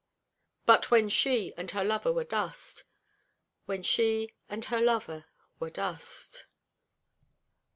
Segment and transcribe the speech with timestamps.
[0.65, 2.85] But when she and her lover were dust.
[3.67, 5.25] When she and her lover
[5.59, 6.47] were dust.